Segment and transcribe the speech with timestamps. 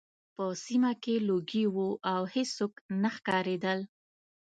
[0.35, 3.79] په سیمه کې لوګي وو او هېڅوک نه ښکارېدل